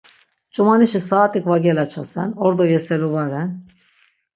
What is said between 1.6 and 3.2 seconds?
gelaçasen, ordo yeselu